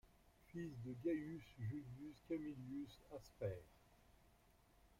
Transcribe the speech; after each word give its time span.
Fils 0.47 0.79
de 0.83 0.95
Gaius 1.05 1.43
Julius 1.59 2.23
Camilius 2.27 2.99
Asper. 3.15 3.61